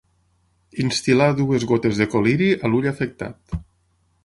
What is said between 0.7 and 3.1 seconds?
Instil·lar dues gotes de col·liri a l'ull